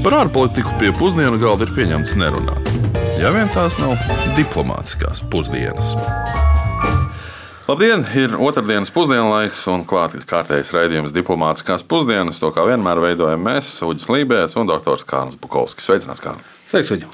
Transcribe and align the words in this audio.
Par 0.00 0.14
ārpolitiku 0.16 0.70
pie 0.80 0.94
pusdienu 0.96 1.36
galda 1.36 1.66
ir 1.66 1.72
pieņemts 1.76 2.14
nerunāt. 2.16 2.68
Ja 3.20 3.28
vien 3.34 3.50
tās 3.52 3.74
nav 3.76 3.98
diplomātiskās 4.32 5.20
pusdienas. 5.28 5.90
Labdien! 7.68 8.06
Ir 8.16 8.32
otrdienas 8.40 8.88
pusdienlaiks 8.94 9.66
un 9.68 9.84
klāts 9.84 10.24
kārtējs 10.30 10.72
raidījums 10.72 11.12
diplomātiskās 11.12 11.84
pusdienas. 11.84 12.40
To 12.40 12.48
kā 12.56 12.64
vienmēr 12.70 13.02
veidojam 13.04 13.44
mēs, 13.44 13.74
Uģis 13.84 14.08
Lībijams 14.08 14.56
un 14.56 14.72
Dr. 14.72 15.04
Kārns 15.04 15.36
Bukovskis. 15.36 15.90
Sveicināts, 15.90 16.24
Kārn! 16.24 16.40
Sveiks, 16.70 16.94
Uģi! 16.96 17.12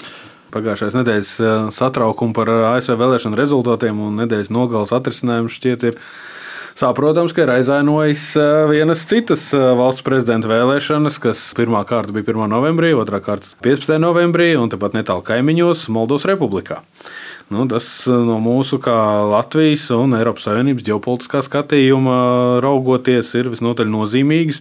Pagājušais 0.54 0.94
nedēļas 0.94 1.34
eh, 1.42 1.58
satraukums 1.74 2.38
par 2.38 2.54
ASV 2.70 2.94
vēlēšanu 3.02 3.42
rezultātiem 3.42 3.98
un 4.06 4.22
nedēļas 4.22 4.54
nogales 4.54 4.94
atrisinājumu 4.94 5.50
šķiet 5.50 5.90
ir 5.90 5.98
Saprotams, 6.76 7.32
ka 7.32 7.46
ir 7.46 7.50
aizvainojis 7.54 8.22
eh, 8.36 8.42
vienas 8.68 9.06
citas 9.08 9.46
eh, 9.56 9.62
valsts 9.78 10.04
prezidenta 10.04 10.50
vēlēšanas, 10.50 11.16
kas 11.24 11.40
pirmā 11.56 11.80
kārta 11.88 12.12
bija 12.12 12.28
1. 12.34 12.50
novembrī, 12.52 12.90
otrā 12.92 13.22
kārta 13.24 13.48
15. 13.64 13.96
novembrī 14.02 14.50
un 14.60 14.68
tepat 14.68 14.92
netālu 14.92 15.24
kaimiņos 15.24 15.86
Moldovas 15.96 16.28
republikā. 16.28 16.82
Nu, 17.46 17.62
tas 17.70 17.86
eh, 18.10 18.14
no 18.26 18.40
mūsu, 18.42 18.80
kā 18.82 18.92
Latvijas 19.30 19.84
un 19.94 20.16
Eiropas 20.18 20.48
Savienības 20.48 20.82
ģeopolitiskā 20.88 21.44
skatījuma 21.46 22.16
raugoties, 22.64 23.28
ir 23.38 23.52
visnotaļ 23.52 23.86
nozīmīgs. 23.92 24.58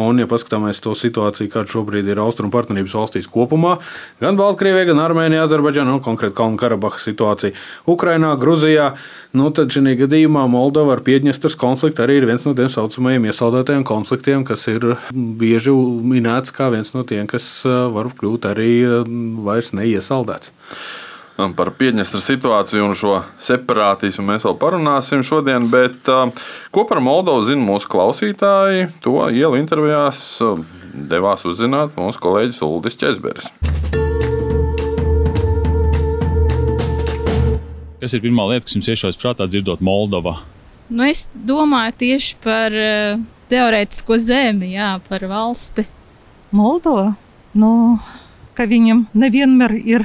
Un, 0.00 0.22
ja 0.22 0.28
paskatāmies 0.30 0.80
to 0.80 0.94
situāciju, 0.96 1.50
kāda 1.52 1.68
šobrīd 1.74 2.08
ir 2.08 2.22
Austrumu 2.24 2.54
partnerības 2.54 2.94
valstīs 2.96 3.28
kopumā, 3.28 3.74
gan 4.22 4.40
Baltkrievijā, 4.40 4.88
gan 4.88 5.02
Armēnijā, 5.04 5.44
Azerbaidžānā, 5.44 5.98
nu, 5.98 6.00
konkrēti 6.04 6.38
Kalnu 6.38 6.56
Karabahas 6.56 7.04
situācija, 7.04 7.52
Ukrainā, 7.92 8.32
Gruzijā, 8.40 8.94
nu, 9.36 9.52
tad 9.52 9.76
šajā 9.76 9.98
gadījumā 10.06 10.46
Moldova 10.48 10.96
ar 10.96 11.04
Piedņestras 11.04 11.60
konfliktu 11.60 12.06
arī 12.06 12.22
ir 12.22 12.30
viens 12.32 12.48
no 12.48 12.56
tiem 12.56 12.72
saucamajiem 12.72 13.28
iesaldētajiem 13.28 13.84
konfliktiem, 13.92 14.48
kas 14.48 14.64
ir 14.72 14.94
bieži 15.12 15.76
minēts 16.16 16.56
kā 16.56 16.72
viens 16.72 16.96
no 16.96 17.04
tiem, 17.04 17.28
kas 17.28 17.52
eh, 17.68 17.78
var 17.92 18.08
kļūt 18.16 18.52
arī 18.56 18.72
eh, 18.88 19.16
vairs 19.44 19.76
neiesaldēts. 19.76 20.56
Par 21.32 21.70
Piedņestras 21.78 22.26
situāciju 22.28 22.84
un 22.90 22.96
šo 22.98 23.14
separātismu 23.40 24.26
mēs 24.28 24.44
vēl 24.44 24.56
parunāsim 24.60 25.24
šodien, 25.24 25.70
bet 25.72 26.10
ko 26.74 26.84
par 26.88 27.00
Moldovu 27.00 27.46
zina 27.48 27.64
mūsu 27.64 27.88
klausītāji? 27.92 28.90
To 29.04 29.16
ielu 29.32 29.56
intervijās 29.56 30.20
devās 30.92 31.46
uzzināt 31.48 31.96
mūsu 31.96 32.20
kolēģis 32.22 32.60
Ulris 32.68 33.00
Česberis. 33.00 33.48
Kas 38.02 38.16
ir 38.16 38.22
pirmā 38.24 38.48
lieta, 38.50 38.66
kas 38.66 38.76
jums 38.76 38.92
iešaujas 38.92 39.20
prātā 39.20 39.48
dzirdot 39.48 39.80
Moldovu? 39.80 40.36
Nu, 40.92 41.06
es 41.08 41.24
domāju 41.32 41.94
tieši 42.02 42.36
par 42.44 42.74
uh, 42.76 43.20
teorētisko 43.48 44.18
zemi, 44.20 44.74
jā, 44.74 44.96
par 45.08 45.24
valsti. 45.30 45.86
Moldova, 46.52 47.14
nu, 47.56 47.70
ka 48.52 48.66
viņam 48.68 49.06
nevienmēr 49.16 49.72
ir 49.80 50.04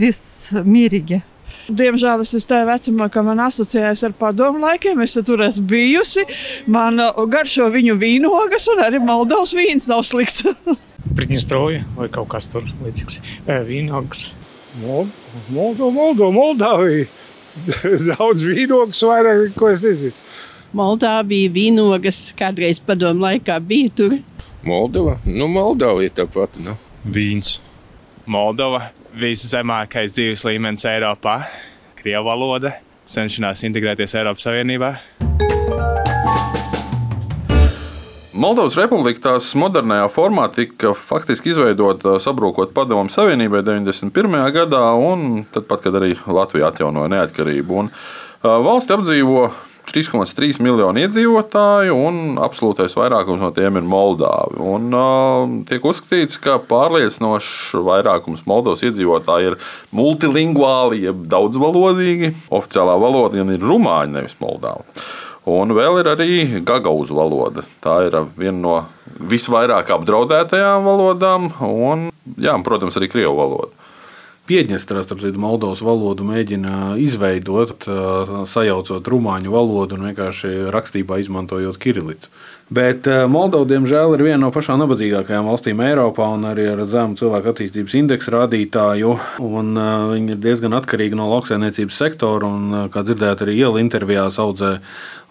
viss 0.00 0.50
mierīgi. 0.54 1.22
Diemžēl 1.64 2.20
es 2.20 2.34
esmu 2.36 2.50
tajā 2.50 2.64
vecumā, 2.68 3.06
ka 3.12 3.22
man 3.24 3.40
asociējas 3.46 4.02
ar 4.08 4.14
padomu 4.18 4.60
laikiem. 4.66 5.00
Es 5.00 5.16
tur 5.24 5.40
esmu 5.46 5.64
bijusi. 5.70 6.26
Man 6.68 7.00
uh, 7.00 7.22
garšo 7.30 7.70
viņu 7.72 7.96
vīnogas, 8.00 8.68
un 8.74 8.82
arī 8.84 9.00
Moldovas 9.00 9.54
vīns 9.56 9.88
nav 9.88 10.04
slikts. 10.04 10.44
Pridņestrovija 11.16 11.84
vai 11.96 12.08
kaut 12.12 12.28
kas 12.34 12.50
tur 12.52 12.66
līdzīgs. 12.84 13.20
Vīnogas. 13.68 14.26
Moldova, 14.82 15.90
Moldova, 15.94 16.30
Moldavija. 16.34 17.06
Daudz 18.10 18.44
vīnogas, 18.44 19.00
vairāk 19.06 19.54
ko 19.56 19.70
es 19.70 19.84
nezinu. 19.86 20.16
Moldāvija 20.74 21.22
bija 21.30 21.52
vīnogas, 21.54 22.26
kādreiz 22.36 22.80
padomu 22.82 23.28
laikā 23.28 23.60
bija 23.62 23.92
tur. 23.94 24.18
Moldova, 24.66 25.20
nu 25.24 25.46
Moldova 25.48 26.02
ir 26.02 26.12
tāpat. 26.16 26.58
Nu. 26.64 26.74
Vīns. 27.04 27.60
Moldova 28.26 28.88
viszemākais 29.14 30.16
dzīves 30.16 30.42
līmenis 30.46 30.84
Eiropā, 30.90 31.44
krievu 32.00 32.26
valoda, 32.26 32.72
cenšanās 33.06 33.62
integrēties 33.68 34.16
Eiropas 34.18 34.46
Savienībā. 34.48 34.90
Moldovas 38.34 38.74
republika 38.74 39.22
tās 39.28 39.52
modernajā 39.54 40.08
formā 40.10 40.48
tika 40.50 40.90
faktiski 40.98 41.52
izveidota 41.52 42.16
sabrūkot 42.22 42.72
Padomu 42.74 43.12
Savienībai 43.14 43.62
91. 43.62 44.34
gadā, 44.56 44.82
un 44.98 45.44
tad, 45.54 45.68
pat, 45.70 45.84
kad 45.86 45.94
arī 46.00 46.16
Latvija 46.26 46.72
atjaunoja 46.72 47.12
neatkarību. 47.14 47.84
Un, 47.84 47.92
valsti 48.42 48.96
apdzīvo 48.96 49.46
3,3 49.90 50.62
miljoni 50.64 51.04
iedzīvotāju, 51.04 51.96
un 52.08 52.38
absolūtais 52.42 52.96
vairākums 52.96 53.42
no 53.42 53.50
tiem 53.54 53.78
ir 53.80 53.84
Moldāvi. 53.88 54.60
Un, 54.64 54.88
uh, 54.96 55.58
tiek 55.68 55.84
uzskatīts, 55.84 56.38
ka 56.42 56.56
pārliecinošs 56.70 57.74
vairākums 57.84 58.46
Moldovas 58.48 58.84
iedzīvotāji 58.88 59.52
ir 59.52 59.58
multilingvāli, 59.94 61.04
jeb 61.08 61.26
daudzvalodīgi. 61.32 62.32
Oficiālā 62.54 62.96
valoda 63.00 63.44
ir 63.44 63.68
rumāņu, 63.68 64.16
nevis 64.16 64.40
Moldāva. 64.40 64.86
Un 65.44 65.74
vēl 65.76 66.00
ir 66.00 66.08
arī 66.08 66.34
gagauzu 66.64 67.18
valoda. 67.18 67.66
Tā 67.84 67.98
ir 68.06 68.16
viena 68.38 68.56
no 68.56 68.76
visvairāk 69.20 69.92
apdraudētajām 69.92 70.86
valodām, 70.88 71.50
un, 71.68 72.08
jā, 72.40 72.56
protams, 72.64 72.96
arī 72.96 73.10
krievu 73.12 73.36
valoda. 73.36 73.83
Piedņestrā, 74.44 75.00
starp 75.00 75.22
citu, 75.22 75.40
Moldovas 75.40 75.80
valodu 75.80 76.24
mēģina 76.28 76.98
izveidot, 77.00 77.86
sajaucot 78.44 79.06
rumāņu 79.08 79.54
valodu 79.54 79.96
un 79.96 80.10
vienkārši 80.10 80.66
rakstībā 80.74 81.16
izmantojot 81.22 81.78
kirilicu. 81.80 82.28
Bet 82.74 83.08
Moldova, 83.08 83.64
diemžēl, 83.70 84.12
ir 84.16 84.24
viena 84.26 84.42
no 84.42 84.50
pašām 84.52 84.82
nabadzīgākajām 84.82 85.48
valstīm 85.48 85.80
Eiropā 85.84 86.26
un 86.36 86.44
arī 86.50 86.66
ar 86.74 86.82
zemu 86.92 87.16
cilvēku 87.16 87.54
attīstības 87.54 87.96
indeksu 88.02 88.34
rādītāju. 88.36 89.14
Viņa 89.40 90.36
ir 90.36 90.42
diezgan 90.44 90.76
atkarīga 90.76 91.16
no 91.16 91.30
lauksaimniecības 91.32 92.02
sektora 92.04 92.52
un, 92.52 92.76
kā 92.92 93.00
dzirdējāt, 93.04 93.46
arī 93.46 93.56
iela 93.62 93.80
intervijās 93.80 94.36
audzē 94.44 94.74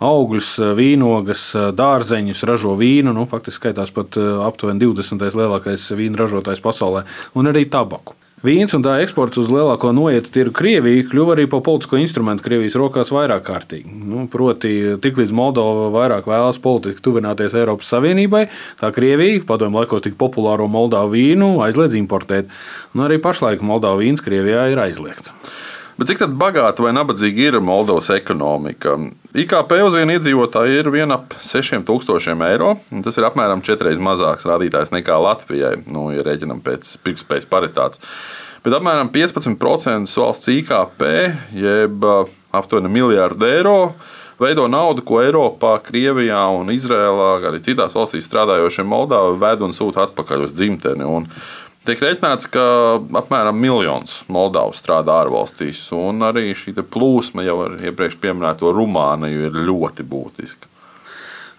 augļus, 0.01 0.55
vīnogas, 0.81 1.45
dārzeņus, 1.77 2.43
ražo 2.49 2.73
vīnu. 2.81 3.13
Nu, 3.13 3.29
faktiski 3.29 3.61
skaitās 3.61 3.93
pat 3.93 4.17
aptuveni 4.17 4.81
20. 4.87 5.29
lielākais 5.37 5.89
vīnu 6.01 6.21
ražotājs 6.25 6.65
pasaulē 6.65 7.05
un 7.37 7.53
arī 7.53 7.67
tabaku. 7.69 8.17
Vīns 8.43 8.73
un 8.75 8.83
tā 8.83 8.97
eksports 8.99 9.39
uz 9.39 9.47
lielāko 9.47 9.93
noieta 9.95 10.27
tirgu 10.35 10.51
Krieviju 10.59 11.05
kļuva 11.07 11.37
arī 11.37 11.45
par 11.47 11.61
politisko 11.63 11.95
instrumentu 12.01 12.43
Krievijas 12.43 12.75
rokās 12.75 13.13
vairāk 13.15 13.45
kārtīgi. 13.47 13.87
Nu, 13.87 14.25
proti, 14.27 14.97
tiklīdz 14.99 15.31
Moldova 15.31 15.85
vairāk 15.93 16.27
vēlas 16.27 16.59
politiski 16.59 16.99
tuvināties 17.05 17.55
Eiropas 17.55 17.93
Savienībai, 17.93 18.49
tā 18.81 18.91
Krievija, 18.91 19.39
padomju 19.47 19.79
laikos 19.79 20.03
tik 20.03 20.19
populāro 20.19 20.67
Moldavu 20.67 21.15
vīnu, 21.15 21.53
aizliedz 21.63 21.95
importēt. 21.95 22.51
Un 22.91 23.05
arī 23.07 23.21
pašlaik 23.23 23.63
Moldavu 23.63 24.03
vīns 24.03 24.25
Krievijā 24.25 24.67
ir 24.73 24.83
aizliegts. 24.89 25.31
Bet 25.93 26.09
cik 26.09 26.23
bagāta 26.41 26.81
vai 26.81 26.91
nabadzīga 26.95 27.49
ir 27.51 27.59
Moldovas 27.61 28.09
ekonomika? 28.15 28.95
IKP 29.37 29.75
uz 29.85 29.93
vienu 29.93 30.15
iedzīvotāju 30.15 30.79
ir 30.79 30.89
vien 30.93 31.13
ap 31.13 31.35
6000 31.37 32.47
eiro. 32.47 32.71
Tas 33.05 33.19
ir 33.19 33.27
apmēram 33.27 33.61
četras 33.65 34.01
mazāks 34.01 34.47
rādītājs 34.49 34.93
nekā 34.95 35.19
Latvijai, 35.21 35.75
nu, 35.93 36.07
ja 36.15 36.25
rēķinam 36.25 36.63
pēc 36.65 36.95
pirktspējas 37.05 37.49
paritātes. 37.51 38.01
Bet 38.65 38.73
apmēram 38.73 39.11
15% 39.13 40.17
valsts 40.17 40.49
IKP, 40.49 41.07
jeb 41.61 42.05
aptuveni 42.55 42.89
miljārdu 42.93 43.49
eiro, 43.49 43.77
veido 44.41 44.65
naudu, 44.71 45.03
ko 45.05 45.19
Eiropā, 45.21 45.75
Krievijā 45.83 46.41
un 46.55 46.71
Izrēlā, 46.73 47.35
arī 47.49 47.61
citās 47.63 47.93
valstīs 47.97 48.25
strādājošie 48.29 48.85
Moldāvi 48.87 49.37
ved 49.41 49.65
un 49.67 49.75
sūta 49.75 50.07
atpakaļ 50.07 50.47
uz 50.47 50.55
dzimteni. 50.57 51.05
Un 51.05 51.27
Tiek 51.83 51.99
rēķināts, 51.99 52.47
ka 52.47 52.61
apmēram 53.19 53.57
miljons 53.59 54.21
Moldavu 54.31 54.71
strādā 54.71 55.17
ārvalstīs, 55.25 55.81
un 55.91 56.23
arī 56.23 56.53
šī 56.55 56.77
plūsma 56.79 57.43
jau 57.43 57.57
ar 57.65 57.73
iepriekš 57.75 58.21
minēto 58.23 58.71
Rumāniju 58.71 59.49
ir 59.49 59.57
ļoti 59.67 60.05
būtiska. 60.07 60.69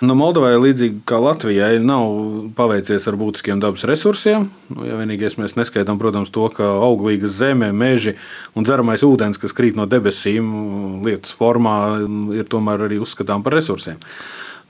Nu, 0.04 0.16
Moldovai, 0.18 0.56
līdzīgi 0.58 1.04
kā 1.06 1.20
Latvijai, 1.22 1.76
nav 1.78 2.08
paveicies 2.56 3.04
ar 3.08 3.18
būtiskiem 3.20 3.60
dabas 3.62 3.84
resursiem. 3.86 4.48
Nu, 4.72 4.86
ja 4.88 4.96
vienīgais 4.98 5.36
mēs 5.38 5.54
neskaitām, 5.60 6.00
protams, 6.00 6.32
to, 6.34 6.48
ka 6.56 6.66
auglīgas 6.88 7.36
zeme, 7.38 7.68
meži 7.76 8.16
un 8.56 8.66
dzeramais 8.66 9.04
ūdens, 9.06 9.38
kas 9.40 9.54
krīt 9.56 9.78
no 9.78 9.86
debesīm, 9.88 10.48
lietas 11.06 11.36
formā, 11.36 11.76
ir 12.34 12.48
tomēr 12.50 12.88
arī 12.88 12.98
uzskatām 13.04 13.44
par 13.44 13.54
resursiem. 13.60 14.00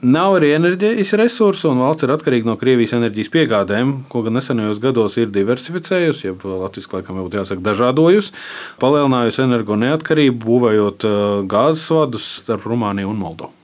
Nav 0.05 0.35
arī 0.37 0.51
enerģijas 0.53 1.15
resursu, 1.17 1.71
un 1.71 1.79
valsts 1.81 2.05
ir 2.05 2.11
atkarīga 2.13 2.45
no 2.45 2.53
Krievijas 2.61 2.93
enerģijas 2.93 3.31
piegādēm, 3.33 3.93
ko 4.11 4.21
gan 4.25 4.35
nesenajos 4.37 4.77
gados 4.83 5.15
ir 5.17 5.31
diversificējusi, 5.33 6.27
jeb 6.27 6.43
Latvijas 6.45 6.91
laikam 6.91 7.17
jau 7.23 7.25
jāsaka, 7.33 7.63
dažādojusi, 7.65 8.35
palielinājusi 8.83 9.41
energo 9.47 9.77
neatkarību, 9.81 10.37
būvējot 10.43 11.07
uh, 11.09 11.23
gāzes 11.49 11.87
vadus 11.89 12.27
starp 12.43 12.67
Rumāniju 12.69 13.09
un 13.15 13.21
Moldovu. 13.23 13.55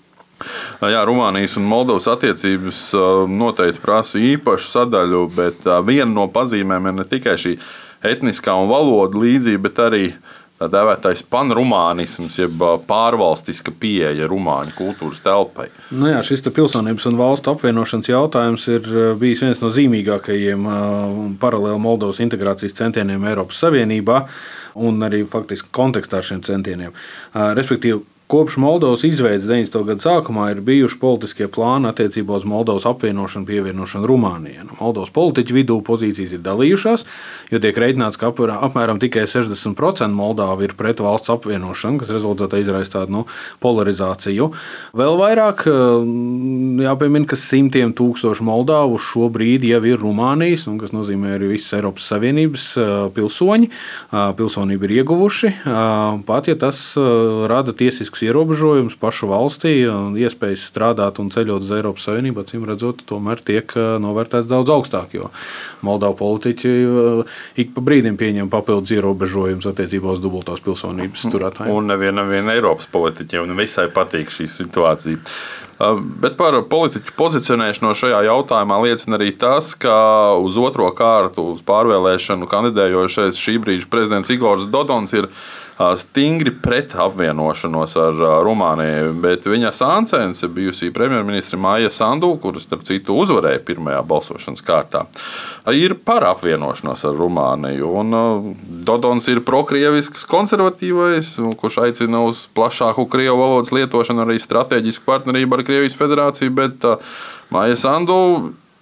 Jā, 0.81 1.03
Rumānijas 1.05 1.59
un 1.61 1.69
Moldovas 1.69 2.09
attiecības 2.09 2.81
uh, 2.97 3.29
noteikti 3.29 3.83
prasa 3.83 4.17
īpašu 4.31 4.71
sadaļu, 4.71 5.23
bet 5.37 5.69
uh, 5.69 5.77
viena 5.85 6.09
no 6.09 6.25
pazīmēm 6.33 6.89
ir 6.89 6.99
ne 7.03 7.09
tikai 7.11 7.37
šī 7.37 7.57
etniskā 8.01 8.57
un 8.57 8.71
valoda 8.71 9.21
līdzība, 9.21 9.67
bet 9.67 9.85
arī 9.85 10.05
tā 10.61 10.69
dēvētais 10.69 11.23
panrumānisms, 11.31 12.37
jeb 12.37 12.61
pārvalstiska 12.87 13.73
pieeja 13.81 14.29
rumāņu 14.29 14.75
kultūras 14.77 15.23
telpai. 15.25 15.69
Nu 15.89 16.11
jā, 16.11 16.21
šis 16.25 16.45
pilsonības 16.51 17.07
un 17.09 17.17
valstu 17.19 17.55
apvienošanas 17.55 18.11
jautājums 18.11 18.67
ir 18.69 18.87
bijis 19.21 19.41
viens 19.45 19.61
no 19.63 19.71
zīmīgākajiem 19.73 20.69
paralēli 21.41 21.81
Moldovas 21.81 22.21
integrācijas 22.23 22.77
centieniem 22.77 23.25
Eiropas 23.31 23.61
Savienībā 23.63 24.21
un 24.81 25.01
arī 25.03 25.23
faktiski 25.27 25.71
kontekstā 25.75 26.21
ar 26.21 26.27
šiem 26.29 26.43
centieniem. 26.45 26.93
Respektīvi, 27.33 27.99
Kopš 28.31 28.57
Moldovas 28.57 29.01
izveidas 29.03 29.43
90. 29.43 29.73
gada 29.83 29.99
sākumā 29.99 30.45
ir 30.53 30.61
bijuši 30.63 30.95
politiskie 31.01 31.49
plāni 31.51 31.89
attiecībā 31.89 32.37
uz 32.39 32.45
Moldovas 32.47 32.85
apvienošanu, 32.87 33.43
pievienošanu 33.43 34.07
Rumānijai. 34.07 34.63
Nu, 34.69 34.77
Moldovas 34.77 35.11
politiķu 35.11 35.57
vidū 35.57 35.75
pozīcijas 35.83 36.37
ir 36.37 36.39
dalījušās, 36.45 37.03
jo 37.51 37.59
tiek 37.59 37.75
reiķināts, 37.83 38.15
ka 38.21 38.29
apmēram 38.31 39.01
tikai 39.03 39.25
60% 39.27 40.15
Moldāvi 40.15 40.69
ir 40.69 40.75
pret 40.79 41.03
valsts 41.03 41.33
apvienošanu, 41.33 41.99
kas 41.99 42.13
rezultātā 42.15 42.61
izraisa 42.63 42.93
tādu 42.93 43.17
nu, 43.17 43.25
polarizāciju. 43.59 44.47
Vēl 44.95 45.19
vairāk 45.19 45.65
jāpiemina, 45.67 47.27
ka 47.27 47.35
simtiem 47.35 47.91
tūkstošu 47.99 48.47
Moldāvu 48.47 48.95
šobrīd 49.09 49.67
jau 49.73 49.83
ir 49.91 49.99
Rumānijas, 49.99 50.69
kas 50.79 50.95
nozīmē 50.95 51.35
arī 51.35 51.51
visas 51.57 51.75
Eiropas 51.81 52.07
Savienības 52.13 52.69
pilsoņi. 53.19 53.73
Pilsonību 54.39 54.87
ir 54.87 54.97
ieguvuši, 55.01 55.53
pat 56.31 56.47
ja 56.47 56.55
tas 56.63 56.81
rada 57.51 57.75
tiesisku 57.75 58.20
būtisks 58.21 58.29
ierobežojums 58.29 58.97
pašu 58.99 59.29
valstī, 59.29 59.85
iespējas 60.21 60.69
strādāt 60.69 61.19
un 61.19 61.29
ceļot 61.31 61.65
uz 61.65 61.71
Eiropas 61.71 62.05
Savienību, 62.05 62.43
acīm 62.43 62.65
redzot, 62.65 63.03
tomēr 63.05 63.41
tiek 63.41 63.71
novērtēts 63.75 64.47
daudz 64.47 64.69
augstāk. 64.69 65.13
Jo 65.13 65.31
Moldāvu 65.81 66.17
politiķi 66.19 66.69
ik 67.57 67.73
pa 67.73 67.81
brīdim 67.81 68.17
pieņem 68.17 68.49
papildus 68.49 68.93
ierobežojumus 68.93 69.65
attiecībā 69.71 70.13
uz 70.13 70.21
dubultās 70.21 70.61
pilsonības 70.61 71.25
turētājiem. 71.31 71.73
Un 71.73 71.89
nevienam 71.89 72.29
vien 72.29 72.49
Eiropas 72.49 72.87
politiķiem 72.91 73.55
visai 73.57 73.89
patīk 73.89 74.31
šī 74.31 74.47
situācija. 74.47 75.19
Bet 76.21 76.35
par 76.37 76.53
politiķu 76.69 77.15
pozicionēšanos 77.17 78.03
šajā 78.03 78.19
jautājumā 78.27 78.77
liecina 78.83 79.17
arī 79.17 79.31
tas, 79.33 79.71
ka 79.73 80.35
uz 80.37 80.59
otro 80.61 80.91
kārtu, 80.93 81.55
uz 81.55 81.63
pārvēlēšanu 81.65 82.45
kandidējošais 82.51 83.39
šī 83.41 83.57
brīža 83.63 83.89
prezidents 83.89 84.29
Igors 84.29 84.67
Dodons 84.69 85.15
ir 85.17 85.31
stingri 85.97 86.51
pret 86.63 86.93
apvienošanos 86.99 87.95
ar 87.99 88.19
Rumāniju, 88.45 89.13
bet 89.23 89.45
viņa 89.49 89.71
sāncens 89.75 90.43
bijusī 90.53 90.91
premjerministra 90.93 91.59
Māja 91.61 91.91
Sandu, 91.93 92.31
kuras, 92.41 92.65
starp 92.67 92.85
citu, 92.87 93.15
uzvarēja 93.23 93.61
pirmajā 93.67 94.01
balsošanas 94.07 94.63
kārtā, 94.67 95.03
ir 95.75 95.95
par 96.05 96.25
apvienošanos 96.29 97.05
ar 97.09 97.17
Rumāniju. 97.19 97.91
Un 98.01 98.55
Dodons 98.87 99.27
ir 99.31 99.43
prokrievisks 99.47 100.25
konservatīvais, 100.29 101.35
kurš 101.61 101.81
aicina 101.85 102.23
uz 102.27 102.45
plašāku 102.55 103.07
krievu 103.11 103.39
valodas 103.41 103.73
lietošanu, 103.75 104.25
arī 104.25 104.39
strateģisku 104.41 105.07
partnerību 105.07 105.59
ar 105.59 105.67
Krievijas 105.67 105.97
federāciju, 105.99 106.55
bet 106.57 106.89
Māja 107.51 107.77
Sandu 107.79 108.17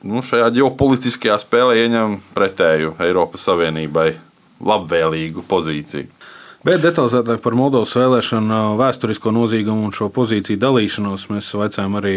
nu, 0.05 0.23
šajā 0.23 0.49
ģeopolitiskajā 0.55 1.37
spēlē 1.41 1.79
ieņem 1.83 2.19
pretēju 2.35 2.95
Eiropas 3.03 3.47
Savienībai 3.49 4.13
labvēlīgu 4.59 5.43
pozīciju. 5.47 6.18
Bet 6.59 6.81
detalizētāk 6.83 7.39
par 7.39 7.55
Moldovas 7.55 7.93
vēlēšanu 7.95 8.57
vēsturisko 8.81 9.31
nozīgumu 9.31 9.87
un 9.87 9.95
šo 9.95 10.09
pozīciju 10.11 10.59
dalīšanos 10.59 11.29
mēs 11.31 11.53
vaicājām 11.55 11.95
arī 12.01 12.15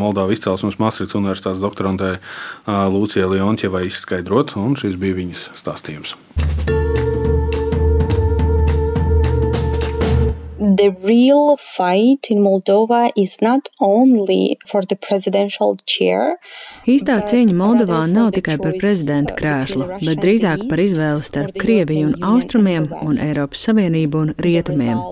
Moldovas 0.00 0.34
izcelsmes 0.34 0.80
Maastrichts 0.82 1.14
Universitātes 1.14 1.62
doktorantē 1.62 2.16
Lūcijai 2.66 3.30
Leontjevai 3.36 3.86
izskaidrot, 3.86 4.56
un 4.58 4.74
šis 4.82 4.98
bija 4.98 5.20
viņas 5.22 5.50
stāstījums. 5.62 6.18
The 10.78 10.90
real 11.02 11.56
fight 11.56 12.30
in 12.30 12.38
Moldova 12.38 13.10
is 13.16 13.42
not 13.42 13.68
only 13.80 14.58
for 14.66 14.82
the 14.82 14.96
presidential 14.96 15.76
chair. 15.86 16.38
Īstā 16.88 17.18
cīņa 17.28 17.54
Moldovā 17.58 18.04
nav 18.10 18.30
tikai 18.36 18.56
par 18.62 18.78
prezidenta 18.80 19.34
krēslu, 19.38 19.88
bet 20.04 20.22
drīzāk 20.22 20.64
par 20.70 20.82
izvēli 20.82 21.26
starp 21.26 21.58
Krieviju 21.58 22.12
un 22.12 22.28
Austrumiem 22.30 22.86
un 23.02 23.18
Eiropas 23.24 23.66
Savienību 23.66 24.22
un 24.22 24.32
Rietumiem. 24.46 25.02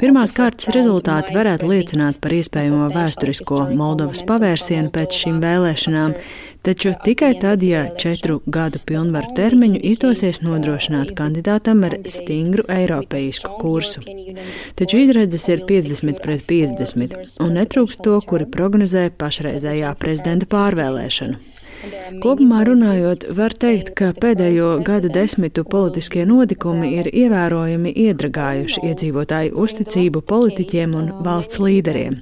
Pirmās 0.00 0.36
kārtas 0.36 0.70
rezultāti 0.76 1.34
varētu 1.36 1.72
liecināt 1.72 2.20
par 2.20 2.36
iespējamo 2.36 2.92
vēsturisko 2.94 3.64
Moldovas 3.80 4.22
pavērsienu 4.28 4.92
pēc 4.94 5.22
šīm 5.24 5.40
vēlēšanām, 5.42 6.16
Taču 6.62 6.92
tikai 7.04 7.34
tad, 7.40 7.62
ja 7.62 7.86
četru 7.98 8.40
gadu 8.46 8.78
pilnvaru 8.86 9.32
termiņu 9.36 9.80
izdosies 9.90 10.42
nodrošināt 10.44 11.14
kandidātam 11.16 11.86
ar 11.88 11.96
stingru 12.04 12.66
eiropeisku 12.68 13.54
kursu. 13.62 14.04
Taču 14.76 15.00
izredzes 15.00 15.48
ir 15.48 15.64
50 15.70 16.20
pret 16.24 16.44
50, 16.50 17.16
un 17.40 17.56
netrūkst 17.56 18.04
to, 18.04 18.18
kuri 18.32 18.48
prognozē 18.58 19.06
pašreizējā 19.22 19.94
prezidenta 20.02 20.50
pārvēlēšanu. 20.52 21.49
Kopumā 22.20 22.60
runājot, 22.68 23.24
var 23.36 23.54
teikt, 23.56 23.92
ka 23.98 24.10
pēdējo 24.20 24.70
gadu 24.84 25.10
desmitu 25.12 25.64
politiskie 25.64 26.26
notikumi 26.28 26.90
ir 26.98 27.08
ievērojami 27.08 27.92
iedragājuši 28.04 28.82
iedzīvotāju 28.90 29.54
uzticību 29.64 30.22
politiķiem 30.32 30.96
un 31.00 31.10
valsts 31.24 31.60
līderiem. 31.62 32.18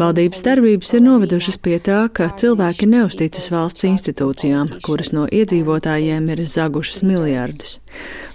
Valdības 0.00 0.44
darbības 0.46 0.94
ir 0.96 1.04
novedušas 1.04 1.60
pie 1.64 1.76
tā, 1.84 2.00
ka 2.12 2.30
cilvēki 2.40 2.88
neusticas 2.94 3.50
valsts 3.52 3.88
institūcijām, 3.90 4.78
kuras 4.86 5.12
no 5.16 5.26
iedzīvotājiem 5.28 6.32
ir 6.34 6.46
zagušas 6.48 7.04
miljardus. 7.04 7.76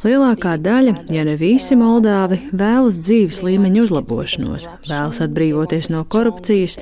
Lielākā 0.03 0.57
daļa, 0.59 0.93
ja 1.15 1.23
ne 1.23 1.37
visi 1.39 1.77
Moldāvi, 1.79 2.41
vēlas 2.51 2.97
dzīves 2.99 3.39
līmeņa 3.45 3.85
uzlabošanos, 3.85 4.65
vēlas 4.89 5.21
atbrīvoties 5.23 5.87
no 5.93 6.01
korupcijas, 6.03 6.75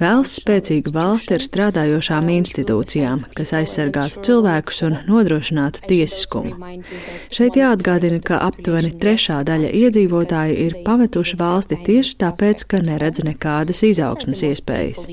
vēlas 0.00 0.34
spēcīgu 0.40 0.90
valsti 0.94 1.36
ar 1.36 1.44
strādājošām 1.44 2.32
institūcijām, 2.34 3.22
kas 3.38 3.54
aizsargātu 3.60 4.24
cilvēkus 4.26 4.82
un 4.88 4.98
nodrošinātu 5.06 5.86
tiesiskumu. 5.86 6.74
Šeit 7.34 7.60
jāatgādina, 7.60 8.18
ka 8.18 8.42
aptuveni 8.42 8.90
trešā 8.98 9.44
daļa 9.46 9.70
iedzīvotāju 9.84 10.60
ir 10.66 10.78
pametuši 10.86 11.38
valsti 11.38 11.78
tieši 11.86 12.18
tāpēc, 12.26 12.66
ka 12.66 12.82
neredz 12.82 13.22
nekādas 13.22 13.86
izaugsmas 13.86 14.42
iespējas. 14.50 15.06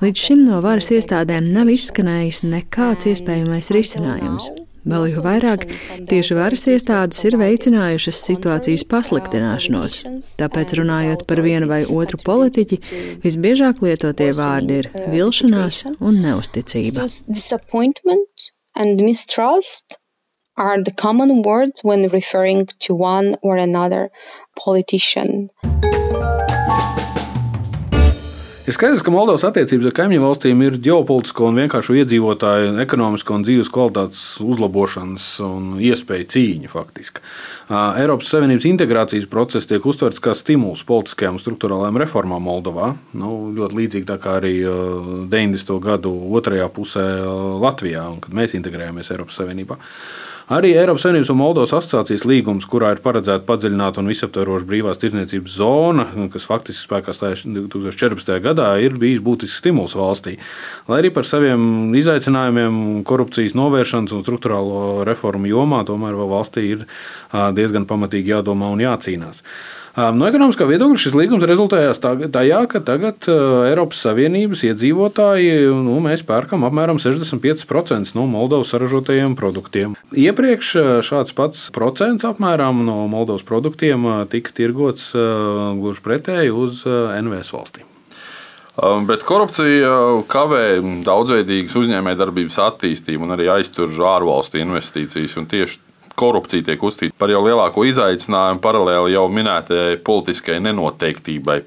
Līdz 0.00 0.28
šim 0.28 0.46
no 0.48 0.64
varas 0.64 0.88
iestādēm 0.88 1.52
nav 1.52 1.68
izskanējis 1.76 2.46
nekāds 2.48 3.12
iespējamais 3.12 3.74
risinājums. 3.76 4.54
Vēl 4.84 5.06
jau 5.14 5.22
vairāk 5.24 5.64
tieši 6.10 6.36
varas 6.36 6.66
iestādes 6.68 7.22
ir 7.24 7.38
veicinājušas 7.40 8.20
situācijas 8.28 8.84
pasliktināšanos. 8.90 10.00
Tāpēc, 10.40 10.74
runājot 10.80 11.24
par 11.28 11.40
vienu 11.44 11.68
vai 11.70 11.82
otru 11.88 12.20
politiķi, 12.24 12.80
visbiežāk 13.24 13.80
lietotie 13.84 14.30
vārdi 14.36 14.80
ir 14.82 14.90
vilšanās 15.12 15.84
un 16.00 16.20
neusticība. 16.24 17.08
Are 20.56 20.80
the 20.80 20.92
common 20.92 21.42
words 21.42 21.82
when 21.82 22.08
referring 22.10 22.68
to 22.78 22.94
one 22.94 23.34
or 23.42 23.56
another 23.56 24.08
politician. 24.54 25.50
Ir 28.64 28.72
skaidrs, 28.72 29.02
ka 29.04 29.12
Moldovas 29.12 29.42
attiecības 29.44 29.90
ar 29.90 29.92
kaimiņu 29.92 30.22
valstīm 30.22 30.62
ir 30.64 30.78
ģeopolitisko 30.86 31.50
un 31.50 31.58
vienkāršu 31.60 31.98
iedzīvotāju 32.00 32.70
ekonomisko 32.80 33.36
un 33.36 33.42
dzīves 33.44 33.68
kvalitātes 33.68 34.22
uzlabošanas 34.40 35.26
un 35.44 35.66
iespēju 35.84 36.30
cīņa 36.32 36.70
faktiski. 36.72 37.20
Eiropas 37.68 38.32
Savienības 38.32 38.64
integrācijas 38.70 39.28
process 39.28 39.68
tiek 39.68 39.84
uztverts 39.84 40.24
kā 40.24 40.32
stimuls 40.32 40.80
politiskajām 40.88 41.36
un 41.36 41.44
struktūrālajām 41.44 42.00
reformām 42.06 42.48
Moldovā. 42.48 42.94
Nu, 43.12 43.34
ļoti 43.52 43.82
līdzīgi 43.82 44.08
tā 44.08 44.16
kā 44.24 44.38
arī 44.40 44.54
90. 44.64 45.76
gadu 45.84 46.16
otrajā 46.40 46.72
pusē 46.72 47.04
Latvijā, 47.60 48.06
kad 48.24 48.40
mēs 48.40 48.56
integrējāmies 48.56 49.12
Eiropas 49.12 49.42
Savienībā. 49.42 49.76
Arī 50.52 50.74
Eiropas 50.76 51.06
Savienības 51.06 51.30
un 51.32 51.38
Moldovas 51.40 51.70
asociācijas 51.72 52.26
līgums, 52.28 52.66
kurā 52.68 52.90
ir 52.92 52.98
paredzēta 53.00 53.46
padziļināta 53.48 54.02
un 54.02 54.10
visaptvaroša 54.12 54.66
brīvās 54.68 54.98
tirdzniecības 55.00 55.54
zona, 55.56 56.04
kas 56.34 56.44
faktiski 56.44 56.84
spēkā 56.84 57.14
stājās 57.16 57.46
2014. 57.48 58.34
gadā, 58.44 58.66
ir 58.84 58.98
bijis 59.00 59.22
būtisks 59.24 59.62
stimuls 59.62 59.94
valstī. 59.96 60.34
Lai 60.90 60.98
arī 61.00 61.14
par 61.16 61.24
saviem 61.24 61.94
izaicinājumiem, 61.96 62.76
korupcijas 63.08 63.56
novēršanas 63.56 64.12
un 64.12 64.26
struktūrālo 64.26 64.82
reformu 65.08 65.48
jomā, 65.48 65.80
tomēr 65.88 66.20
valstī 66.20 66.66
ir 66.74 66.84
diezgan 67.32 67.88
pamatīgi 67.88 68.36
jādomā 68.36 68.68
un 68.76 68.84
jācīnās. 68.84 69.40
No 69.94 70.26
ekonomiskā 70.26 70.66
viedokļa 70.66 70.98
šis 70.98 71.14
līgums 71.14 71.44
rezultējās 71.46 72.00
tajā, 72.02 72.60
ka 72.66 72.80
tagad 72.82 73.28
Eiropas 73.30 74.00
Savienības 74.02 74.64
iedzīvotāji 74.66 75.68
nu, 75.70 76.00
mēs 76.02 76.24
pērkam 76.26 76.66
apmēram 76.66 76.98
65% 76.98 78.16
no 78.18 78.24
Moldovas 78.26 78.72
saražotajiem 78.74 79.36
produktiem. 79.38 79.94
Iepriekš 80.10 80.72
šāds 81.06 81.36
pats 81.38 81.68
procents 81.74 82.26
apmēram 82.26 82.82
no 82.82 83.04
Moldovas 83.06 83.46
produktiem 83.46 84.26
tika 84.34 84.50
tirgots 84.58 85.12
gluži 85.14 86.02
pretēji 86.02 86.50
uz 86.50 86.82
NVS 86.88 87.54
valstīm. 87.54 87.86
Bet 89.06 89.22
korupcija 89.22 89.94
kavē 90.26 90.80
daudzveidīgas 91.06 91.78
uzņēmējdarbības 91.78 92.58
attīstību 92.66 93.22
un 93.22 93.36
arī 93.36 93.46
aiztur 93.60 93.94
ārvalstu 93.94 94.58
investīcijas. 94.58 95.38
Tieši 95.54 95.78
korupcija 96.18 96.64
tiek 96.70 96.82
uzskatīta 96.82 97.18
par 97.18 97.32
jau 97.32 97.42
lielāko 97.44 97.84
izaicinājumu 97.88 98.62
paralēli 98.64 99.16
jau 99.16 99.26
minētajai 99.32 99.98
politiskajai 100.06 100.62
nenoteiktībai 100.68 101.60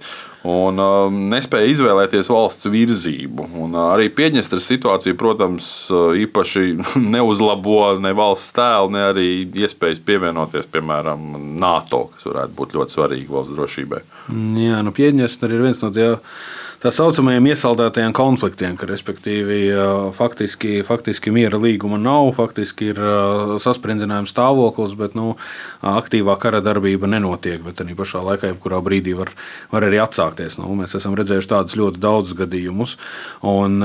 un 0.47 0.79
uh, 0.79 1.07
nespēja 1.11 1.71
izvēlēties 1.71 2.29
valsts 2.31 2.69
virzību. 2.71 3.47
Un, 3.57 3.75
uh, 3.75 3.91
arī 3.95 4.07
Piedņestras 4.13 4.67
situācija, 4.69 5.17
protams, 5.19 5.69
uh, 5.91 6.11
īpaši 6.17 6.77
neuzlabo 7.15 7.97
ne 8.01 8.13
valsts 8.17 8.53
tēlu, 8.57 8.93
ne 8.95 9.07
arī 9.11 9.27
iespējas 9.65 10.01
pievienoties, 10.07 10.69
piemēram, 10.71 11.33
NATO, 11.59 12.07
kas 12.13 12.29
varētu 12.29 12.55
būt 12.59 12.77
ļoti 12.77 12.97
svarīgi 12.97 13.33
valsts 13.33 13.57
drošībai. 13.57 14.03
Jā, 14.61 14.79
nu 14.85 14.95
Piedņestra 14.95 15.51
ir 15.51 15.67
viens 15.67 15.83
no 15.83 15.91
tiem 15.95 16.17
tā 16.84 16.91
saucamajiem 16.93 17.48
iesaldētajiem 17.51 18.13
konfliktiem, 18.15 18.75
ka 18.77 18.88
respektīvi 18.89 19.60
faktiski, 20.13 20.84
faktiski 20.86 21.34
miera 21.34 21.57
līguma 21.62 21.98
nav, 22.01 22.29
faktiski 22.38 22.91
ir 22.91 23.01
saspringzinājums 23.63 24.34
stāvoklis, 24.34 24.93
bet 25.00 25.15
nu, 25.17 25.34
aktīvā 25.81 26.38
kara 26.41 26.62
darbība 26.65 27.10
nenotiek. 27.10 27.63
Bet 27.65 27.81
arī 27.81 27.98
pašā 27.98 28.22
laikā, 28.25 28.51
jebkurā 28.51 28.81
brīdī 28.86 29.15
var, 29.17 29.34
var 29.74 29.88
arī 29.88 30.01
atsākties. 30.03 30.60
Nu, 30.62 30.69
mēs 30.77 30.93
esam 31.00 31.17
redzējuši 31.17 31.51
tādus 31.51 31.77
ļoti 31.79 32.01
daudzus 32.03 32.38
gadījumus, 32.38 32.98
un 33.48 33.81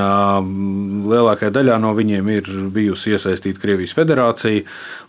lielākajā 1.08 1.54
daļā 1.56 1.80
no 1.80 1.94
viņiem 1.96 2.28
ir 2.36 2.52
bijusi 2.74 3.16
iesaistīta 3.16 3.62
Krievijas 3.62 3.96
federācija. 3.96 4.66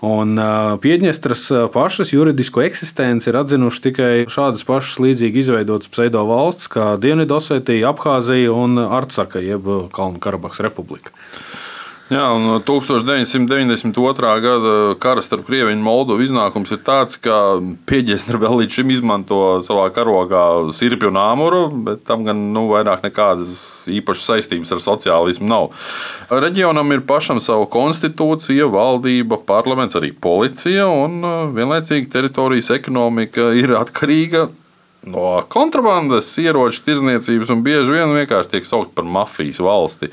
Un 0.07 0.39
Piedņestras 0.83 1.45
pašas 1.73 2.15
juridisko 2.15 2.63
eksistenci 2.63 3.31
ir 3.31 3.39
atzinuši 3.39 3.85
tikai 3.89 4.11
šādas 4.31 4.63
pašas 4.67 4.99
līdzīgi 5.03 5.43
izveidotas 5.43 5.91
pseido 5.91 6.23
valsts 6.31 6.71
kā 6.71 6.93
Dienvidosetija. 7.01 7.72
Osetija, 7.73 7.89
Abhāzija 7.89 8.53
un 8.53 8.77
Artsaka, 8.77 9.41
jeb 9.41 9.65
Kalnu 9.93 10.19
Karabahas 10.21 10.59
republika. 10.61 11.11
Jā, 12.11 12.27
un 12.35 12.59
1992. 12.61 14.41
gada 14.43 14.73
kara 15.01 15.21
starp 15.23 15.47
Krieviju 15.47 15.73
un 15.73 15.81
Moldovu 15.81 16.21
iznākums 16.21 16.69
ir 16.75 16.83
tāds, 16.85 17.15
ka 17.17 17.57
Pieģestra 17.89 18.37
vēl 18.37 18.59
līdz 18.59 18.77
šim 18.77 18.91
izmanto 18.93 19.39
savā 19.65 19.87
karogā 19.95 20.43
sirpju 20.75 21.09
un 21.09 21.17
āmuru, 21.17 21.63
bet 21.87 22.03
tam 22.05 22.27
gan 22.27 22.51
nu, 22.53 22.67
vairāk 22.69 23.07
nekādas 23.07 23.87
īpašas 23.89 24.29
saistības 24.29 24.75
ar 24.75 24.83
sociālismu 24.83 25.49
nav. 25.49 25.71
Reģionam 26.29 26.93
ir 26.93 27.05
pašam 27.07 27.41
sava 27.41 27.65
konstitūcija, 27.71 28.67
valdība, 28.69 29.39
parlaments, 29.47 29.97
arī 29.97 30.11
policija, 30.13 30.85
un 30.91 31.23
vienlaicīgi 31.55 32.11
teritorijas 32.13 32.69
ekonomika 32.77 33.49
ir 33.57 33.73
atkarīga 33.79 34.51
no 35.03 35.41
kontrabandas, 35.51 36.31
ieroču 36.39 36.83
tirzniecības 36.87 37.51
un 37.53 37.63
bieži 37.65 37.95
vien 37.97 38.15
vienkārši 38.15 38.55
tiek 38.55 38.67
saukt 38.67 38.93
par 38.95 39.07
mafijas 39.07 39.61
valsti. 39.63 40.11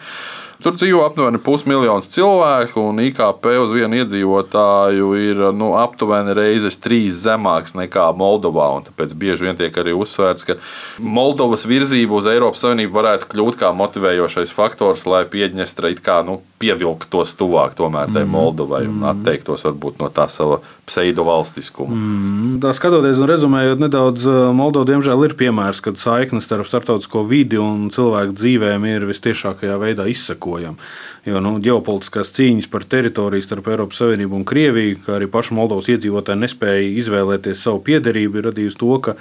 Tur 0.60 0.74
dzīvo 0.76 1.06
aptuveni 1.06 1.38
pusmiljons 1.40 2.10
cilvēku, 2.12 2.82
un 2.90 2.98
IKP 3.00 3.46
uz 3.62 3.70
vienu 3.72 3.96
iedzīvotāju 4.02 5.06
ir 5.16 5.40
nu, 5.56 5.70
aptuveni 5.80 6.34
reizes 6.36 6.76
trīs 6.76 7.22
zemāks 7.22 7.72
nekā 7.78 8.10
Moldovā. 8.12 8.66
Tāpēc 8.90 9.14
bieži 9.16 9.48
vien 9.48 9.56
tiek 9.56 9.78
arī 9.80 9.94
uzsvērts, 9.96 10.44
ka 10.44 10.58
Moldovas 11.00 11.64
virzība 11.64 12.18
uz 12.18 12.28
Eiropas 12.28 12.60
Savienību 12.66 12.92
varētu 12.98 13.30
kļūt 13.32 13.56
kā 13.62 13.72
motivējošais 13.72 14.52
faktors, 14.52 15.08
lai 15.08 15.24
Piedņestra 15.32 15.94
it 15.94 16.04
kā 16.04 16.20
nu, 16.28 16.42
pievilktos 16.60 17.32
tuvāk 17.40 17.74
tomēr 17.78 18.10
tai 18.12 18.26
mm. 18.26 18.34
Moldovai 18.34 18.82
un 18.84 18.98
mm. 19.00 19.08
atteiktos 19.14 19.64
varbūt 19.64 20.00
no 20.02 20.10
tā 20.12 20.26
sava 20.28 20.60
pseido 20.90 21.24
valstiskuma. 21.24 21.96
Mm. 21.96 22.56
Tā 22.60 22.74
skatoties 22.76 23.20
un 23.22 23.30
rezumējot 23.30 23.80
nedaudz, 23.80 24.26
Moldova 24.56 24.88
diemžēl 24.90 25.24
ir 25.28 25.36
piemērs, 25.40 25.80
kad 25.84 26.00
saiknes 26.00 26.44
starp 26.48 26.68
starptautisko 26.68 27.24
vidi 27.28 27.60
un 27.60 27.88
cilvēku 27.94 28.36
dzīvēm 28.36 28.84
ir 28.90 29.08
vistiešākajā 29.08 29.78
veidā 29.80 30.08
izsekojama. 30.10 30.90
Jo 31.28 31.40
nu, 31.44 31.58
ģeopolitiskās 31.60 32.32
cīņas 32.36 32.68
par 32.72 32.86
teritoriju 32.88 33.44
starp 33.44 33.66
Eiropas 33.68 34.00
Savienību 34.00 34.38
un 34.38 34.44
Krieviju, 34.48 35.00
kā 35.04 35.18
arī 35.18 35.28
paši 35.32 35.56
Moldovas 35.56 35.90
iedzīvotāji 35.92 36.40
nespēja 36.40 36.86
izvēlēties 37.02 37.64
savu 37.66 37.82
piederību, 37.84 38.40
ir 38.40 38.48
radījis 38.48 38.78
to, 38.80 38.94
ka 39.04 39.16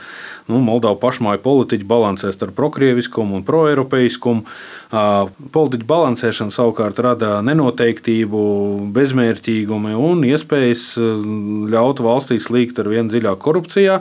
nu, 0.50 0.60
Moldova 0.66 0.98
pašmāju 1.00 1.42
politiķi 1.46 1.88
balansē 1.88 2.32
starp 2.34 2.56
prokrieviskumu 2.58 3.40
un 3.40 3.46
proeiropeiskumu. 3.48 4.46
Politiķu 5.54 5.88
balansēšana 5.90 6.54
savukārt 6.54 7.00
rada 7.06 7.38
nenoteiktību, 7.46 8.42
bezmērķīgumu 8.96 9.94
un 10.10 10.26
iespējas 10.28 10.86
ļaut 11.74 12.04
valstī 12.06 12.40
slīgt 12.42 12.82
ar 12.82 12.90
vien 12.92 13.12
dziļāku 13.12 13.44
korupcijā, 13.46 14.00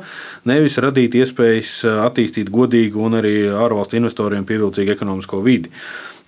nevis 0.49 0.81
radīt 0.81 1.19
iespējas 1.21 1.83
attīstīt 2.09 2.53
godīgu 2.55 3.05
un 3.05 3.21
arī 3.21 3.37
ārvalstu 3.53 4.01
investoriem 4.01 4.49
pievilcīgu 4.49 4.97
ekonomisko 4.97 5.45
vidi. 5.45 5.73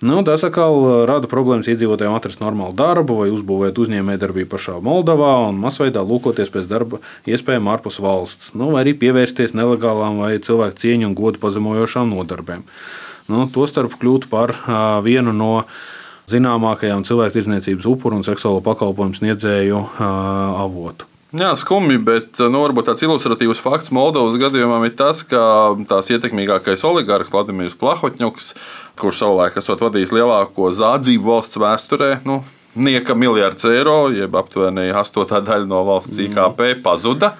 Nu, 0.01 0.23
tas 0.25 0.41
atkal 0.41 0.79
uh, 0.81 0.91
rada 1.05 1.29
problēmas 1.29 1.67
iedzīvotājiem 1.69 2.15
atrast 2.17 2.39
normālu 2.41 2.73
darbu 2.73 3.19
vai 3.19 3.27
uzbūvēt 3.29 3.77
uzņēmējdarbību 3.83 4.49
pašā 4.49 4.79
Moldovā 4.81 5.35
un 5.51 5.59
masveidā 5.61 6.01
lūkoties 6.01 6.49
pēc 6.49 6.65
darba 6.71 6.97
iespējām 7.29 7.69
ārpus 7.69 7.99
valsts, 8.01 8.49
nu, 8.57 8.71
vai 8.73 8.81
arī 8.81 8.95
pievērsties 8.97 9.53
nelegālām 9.53 10.17
vai 10.23 10.31
cilvēku 10.41 10.81
cieņu 10.81 11.11
un 11.11 11.15
godu 11.19 11.43
pazemojošām 11.43 12.15
nodarbēm. 12.15 12.65
Nu, 13.29 13.45
Tostarp 13.53 13.93
kļūt 14.01 14.25
par 14.33 14.55
uh, 14.57 14.97
vienu 15.05 15.35
no 15.37 15.53
zināmākajām 16.33 17.05
cilvēku 17.05 17.37
tirdzniecības 17.37 17.91
upuru 17.93 18.17
un 18.17 18.25
seksuālo 18.25 18.65
pakalpojumu 18.65 19.21
sniedzēju 19.21 19.85
uh, 19.85 20.03
avotu. 20.65 21.10
Jā, 21.31 21.53
skumji, 21.55 21.95
bet 22.03 22.41
nu, 22.43 22.59
varbūt 22.59 22.89
tāds 22.89 23.05
ilustratīvs 23.05 23.61
fakts 23.63 23.93
Moldovas 23.95 24.35
gadījumā 24.35 24.81
ir 24.83 24.95
tas, 24.99 25.21
ka 25.23 25.39
tās 25.87 26.09
ietekmīgākais 26.11 26.83
oligarks 26.89 27.31
Vladimirs 27.31 27.77
Plahotņuks, 27.79 28.49
kurš 28.99 29.21
savulaik 29.21 29.55
esot 29.61 29.79
vadījis 29.79 30.11
lielāko 30.11 30.73
zādzību 30.75 31.31
valsts 31.31 31.61
vēsturē, 31.61 32.09
nu, 32.27 32.41
nieka 32.75 33.15
miljards 33.15 33.63
eiro, 33.69 34.09
jeb 34.11 34.35
aptuveni 34.35 34.89
astotā 34.91 35.39
daļa 35.39 35.71
no 35.71 35.85
valsts 35.87 36.19
IKP, 36.19 36.65
pazuda. 36.83 37.31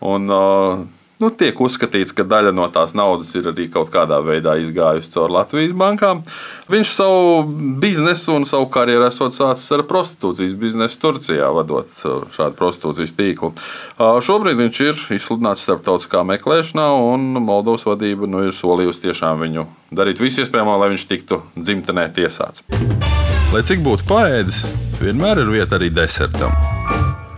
Un, 0.00 0.32
uh, 0.32 0.86
nu, 1.22 1.30
tiek 1.32 1.60
uzskatīts, 1.62 2.14
ka 2.16 2.26
daļa 2.28 2.52
no 2.56 2.66
tās 2.72 2.94
naudas 2.96 3.32
ir 3.38 3.48
arī 3.50 3.68
kaut 3.72 3.90
kādā 3.94 4.18
veidā 4.24 4.56
izgājusi 4.60 5.12
caur 5.14 5.32
Latvijas 5.32 5.74
bankām. 5.76 6.22
Viņš 6.72 6.92
savu 6.92 7.42
biznesu 7.82 8.34
un 8.36 8.46
savu 8.48 8.68
karjeru 8.72 9.06
esot 9.08 9.34
sācis 9.36 9.72
ar 9.74 9.84
prostitūcijas 9.88 10.56
biznesu 10.60 11.00
Turcijā, 11.02 11.48
vadot 11.56 12.04
uh, 12.04 12.26
šādu 12.36 12.58
prostitūcijas 12.58 13.16
tīklu. 13.16 13.52
Uh, 13.96 14.18
šobrīd 14.24 14.60
viņš 14.60 14.82
ir 14.86 15.02
izsludināts 15.16 15.64
starptautiskā 15.66 16.24
meklēšanā, 16.34 16.88
un 17.12 17.40
Moldovas 17.40 17.86
vadība 17.88 18.28
nu, 18.30 18.44
ir 18.46 18.56
solījusi 18.56 19.06
tiešām 19.08 19.44
viņu 19.46 19.68
darīt 19.96 20.20
visu 20.22 20.44
iespējamo, 20.44 20.76
lai 20.82 20.92
viņš 20.94 21.08
tiktu 21.10 21.42
dzimtenē 21.56 22.10
tiesāts. 22.16 22.66
Lai 23.54 23.62
cik 23.64 23.84
būtu 23.86 24.08
paēdis, 24.10 24.64
vienmēr 25.00 25.46
ir 25.46 25.54
vieta 25.54 25.78
arī 25.78 25.92
desertam. 25.94 26.75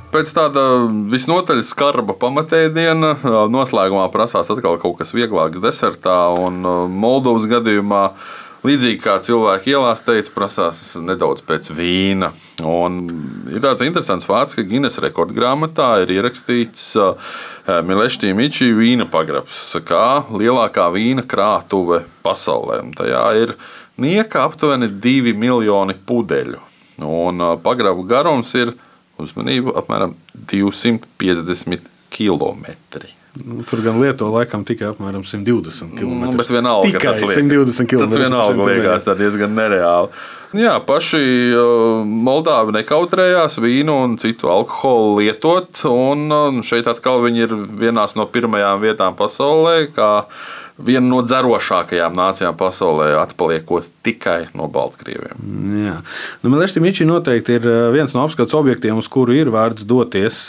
Pēc 0.08 0.30
tāda 0.32 0.62
visnotaļ 1.12 1.58
skarba 1.68 2.14
pamatēdiena 2.16 3.10
noslēgumā 3.52 4.06
prasās 4.08 4.48
atkal 4.48 4.78
kaut 4.80 4.96
kas 5.02 5.12
vieglāks 5.12 5.60
desertā. 5.60 6.14
Moldovas 6.88 7.44
gadījumā, 7.50 8.00
līdzīgi 8.64 9.02
kā 9.04 9.18
cilvēki 9.26 9.74
ielās 9.74 10.00
teica, 10.06 10.32
prasās 10.32 10.80
nedaudz 11.04 11.44
pēc 11.44 11.68
vīna. 11.76 12.32
Un 12.64 12.96
ir 13.52 13.60
tāds 13.60 13.84
interesants 13.84 14.24
fakts, 14.28 14.56
ka 14.56 14.64
Guinness 14.64 15.02
rekordgrāmatā 15.04 15.90
ir 16.06 16.14
ierakstīts 16.16 16.88
Milešķī 17.68 18.32
Mičī 18.32 18.72
vīna 18.80 19.10
pagrabs, 19.12 19.60
kā 19.84 20.24
lielākā 20.32 20.88
vīna 20.96 21.28
krātuve 21.28 22.06
pasaulē. 22.24 22.80
Un 22.86 22.96
tajā 22.96 23.28
ir 23.44 23.56
nieka 24.00 24.48
aptuveni 24.48 24.88
divi 24.88 25.36
miljoni 25.36 26.00
pudeļu. 26.08 26.64
Un 27.04 27.50
pagrabu 27.60 28.08
garums 28.08 28.56
ir 28.56 28.72
uzmanību 29.22 29.76
apmēram 29.82 30.16
250 30.52 31.88
km. 32.14 32.66
Nu, 33.38 33.62
tur 33.62 33.82
gan 33.84 34.00
lieto 34.02 34.26
laikam 34.32 34.64
tikai 34.66 34.88
apmēram 34.90 35.22
120 35.26 35.94
km. 35.98 36.25
Nu, 36.25 36.32
bet 36.38 36.50
vienalga, 36.50 36.88
tikai 36.88 37.14
120 37.20 37.87
km. 37.87 38.08
Tas 38.08 38.22
vienalga 38.25 38.66
liekas 38.66 39.08
diezgan 39.18 39.54
nereāli. 39.54 40.10
Jā, 40.58 40.78
paši 40.80 41.20
Moldāvi 42.08 42.72
nekautrējās 42.78 43.58
vīnu 43.60 43.98
un 44.06 44.16
citu 44.20 44.48
alkoholu 44.50 45.18
lietot. 45.20 45.84
Un 45.92 46.62
šeit 46.66 46.88
atkal 46.90 47.20
viņi 47.26 47.44
ir 47.44 47.52
vienās 47.82 48.16
no 48.18 48.26
pirmajām 48.32 48.80
vietām 48.82 49.18
pasaulē, 49.18 49.76
kā 49.92 50.10
viena 50.78 51.06
no 51.08 51.20
dzerošākajām 51.26 52.16
nācijām 52.16 52.56
pasaulē, 52.58 53.12
atpaliekot 53.23 53.88
tikai 54.06 54.49
no 54.58 54.70
Baltkrieviem. 54.73 55.44
Jā, 55.82 55.99
nu, 56.42 56.52
Melešķi 56.54 56.82
Miči 56.85 57.08
noteikti 57.08 57.58
ir 57.58 57.68
viens 57.94 58.14
no 58.16 58.25
apskates 58.25 58.56
objektiem, 58.58 58.99
uz 58.99 59.11
kuru 59.12 59.37
ir 59.37 59.52
vērts 59.54 59.88
doties. 59.88 60.49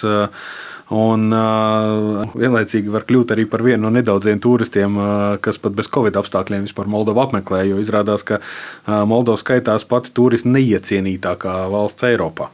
Un 0.90 1.28
uh, 1.30 2.24
vienlaicīgi 2.34 2.90
var 2.90 3.04
kļūt 3.06 3.36
arī 3.36 3.44
par 3.46 3.62
vienu 3.62 3.84
no 3.84 3.92
nedaudziem 3.94 4.40
turistiem, 4.42 4.96
uh, 4.98 5.36
kas 5.38 5.62
pat 5.62 5.76
bez 5.78 5.86
covid 5.86 6.18
apstākļiem 6.18 6.66
vispār 6.66 6.90
Moldovu 6.90 7.22
apmeklē. 7.22 7.62
Jo 7.70 7.78
izrādās, 7.78 8.26
ka 8.26 8.40
uh, 8.42 9.04
Moldova 9.06 9.38
skaitās 9.38 9.86
pati 9.86 10.10
turistu 10.18 10.50
neiecienītākā 10.50 11.60
valsts 11.70 12.10
Eiropā. 12.10 12.50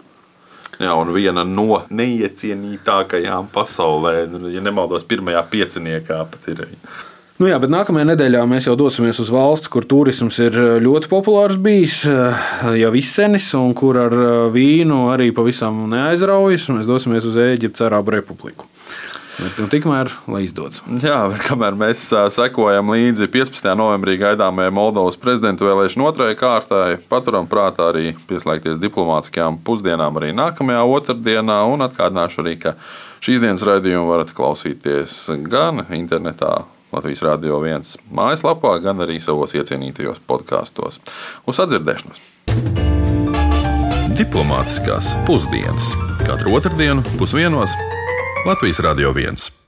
Jā, 0.84 0.91
un 1.00 1.13
viena 1.15 1.46
no 1.48 1.86
neiecienītākajām 1.88 3.48
pasaulē, 3.55 4.25
nu, 4.27 4.50
ja 4.51 4.63
nemaldos, 4.63 5.08
pirmajā 5.08 5.46
pieciniekā 5.53 6.20
pat 6.34 6.50
ir. 6.51 6.65
Nu 7.36 7.50
jā, 7.50 7.58
bet 7.60 7.68
nākamajā 7.68 8.08
nedēļā 8.13 8.46
mēs 8.48 8.70
jau 8.70 8.77
dosimies 8.80 9.18
uz 9.20 9.27
valsts, 9.34 9.68
kur 9.68 9.84
turisms 9.84 10.38
ir 10.39 10.56
ļoti 10.80 11.10
populārs 11.12 11.58
bijis 11.60 11.98
jau 12.08 12.92
izsenis, 12.96 13.50
un 13.60 13.74
kur 13.75 14.00
ar 14.06 14.15
vīnu 14.54 15.10
arī 15.12 15.34
pavisam 15.36 15.82
neaizraujas. 15.92 16.70
Mēs 16.72 16.88
dosimies 16.88 17.27
uz 17.27 17.36
Eģiptes 17.44 17.84
Arābu 17.84 18.15
Republiku. 18.15 18.70
Bet, 19.36 19.58
nu, 19.60 19.65
tikmēr, 19.68 20.08
lai 20.32 20.46
izdodas. 20.46 20.80
Jā, 21.04 21.18
bet 21.27 21.42
kamēr 21.44 21.75
mēs 21.75 22.06
sekojam 22.32 22.94
līdzi 22.94 23.27
15. 23.34 23.68
novembrī 23.75 24.15
gaidāmajai 24.22 24.72
Moldovas 24.72 25.20
prezidenta 25.20 25.68
vēlēšanu 25.68 26.08
otrajai 26.08 26.38
kārtai, 26.39 26.86
paturam 27.12 27.50
prātā 27.51 27.89
arī 27.92 28.13
pieslēgties 28.30 28.80
diplomātiskajām 28.80 29.58
pusdienām 29.68 30.22
arī 30.22 30.32
nākamajā 30.39 30.86
otrdienā. 30.88 31.60
Un 31.68 31.84
atgādināšu 31.84 32.46
arī, 32.46 32.56
ka 32.63 32.77
šīs 33.27 33.44
dienas 33.44 33.68
raidījumu 33.68 34.08
varat 34.13 34.32
klausīties 34.38 35.18
gan 35.51 35.84
internetā, 36.00 36.62
Latvijas 36.94 37.24
Rādio 37.25 37.60
1 37.63 37.98
mājaslapā, 38.13 38.77
gan 38.84 39.01
arī 39.06 39.18
savos 39.24 39.56
iecienītajos 39.58 40.22
podkastos. 40.27 41.01
Uz 41.48 41.60
sadzirdēšanos! 41.60 42.24
Diplomātiskās 44.15 45.12
pusdienas 45.27 45.92
katru 46.24 46.56
otrdienu 46.56 47.04
pusdienos 47.20 47.75
Latvijas 48.48 48.80
Rādio 48.86 49.12
1. 49.12 49.64